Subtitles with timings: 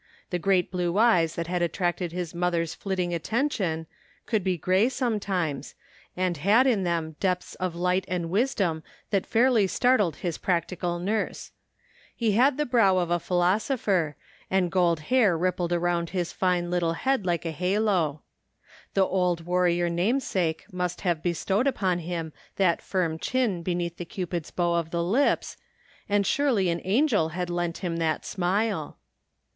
[0.31, 3.85] The great blue eyes thait had attracted his mother's flitting attention,
[4.25, 5.75] could be gray sometimes,
[6.17, 11.51] and had in them depths of light and wisdom that fairly startled his practical nurse.
[12.15, 14.99] He had the brow of a 140 THE FINDING OF JASPER HOLT philosopher, and gold
[15.15, 18.23] hair rippled around the fine little head like a halo.
[18.95, 24.49] The old warrior namesake must have bestowed upon him that firm chin beneath the cupid's
[24.49, 25.57] bow of the lips,
[26.09, 28.97] and surely an angd had lent him that smile